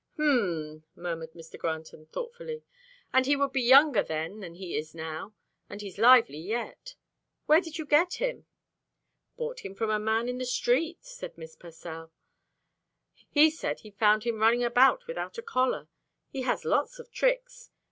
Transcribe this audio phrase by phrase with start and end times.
[0.17, 1.59] "H'm," murmured Mr.
[1.59, 2.63] Granton thoughtfully,
[3.13, 5.35] "and he would be younger then than he is now,
[5.69, 6.95] and he's lively yet.
[7.45, 8.47] Where did you get him?"
[9.37, 12.11] "Bought him from a man in the street," said Miss Pursell.
[13.29, 15.87] "He said he found him running about without a collar.
[16.31, 17.69] He has lots of tricks.